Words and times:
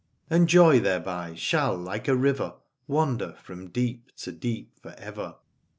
And 0.31 0.49
joy 0.49 0.79
thereby 0.79 1.35
shall 1.35 1.77
like 1.77 2.07
a 2.07 2.15
river 2.15 2.55
Wander 2.87 3.33
from 3.39 3.67
deep 3.69 4.09
to 4.15 4.31
deep 4.31 4.79
for 4.81 4.95
ever. 4.97 5.35